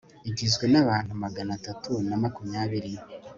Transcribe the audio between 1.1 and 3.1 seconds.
magana atatu na makumyabiri